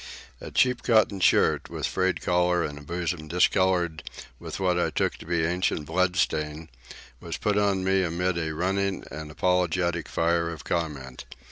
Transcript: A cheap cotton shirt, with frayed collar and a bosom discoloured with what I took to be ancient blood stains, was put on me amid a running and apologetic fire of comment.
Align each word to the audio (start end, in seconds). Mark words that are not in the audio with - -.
A 0.41 0.49
cheap 0.49 0.81
cotton 0.81 1.19
shirt, 1.19 1.69
with 1.69 1.85
frayed 1.85 2.21
collar 2.21 2.63
and 2.63 2.79
a 2.79 2.81
bosom 2.81 3.27
discoloured 3.27 4.01
with 4.39 4.59
what 4.59 4.79
I 4.79 4.89
took 4.89 5.17
to 5.17 5.27
be 5.27 5.45
ancient 5.45 5.85
blood 5.85 6.15
stains, 6.15 6.69
was 7.19 7.37
put 7.37 7.55
on 7.55 7.83
me 7.83 8.01
amid 8.03 8.35
a 8.39 8.55
running 8.55 9.03
and 9.11 9.29
apologetic 9.29 10.07
fire 10.09 10.49
of 10.49 10.63
comment. 10.63 11.25